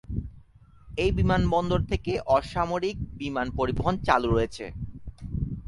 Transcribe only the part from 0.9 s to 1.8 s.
এই বিমানবন্দর